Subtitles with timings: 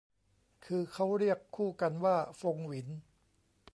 [0.65, 2.87] คือเค้าเรียกคู่กันว่าฟงหวิน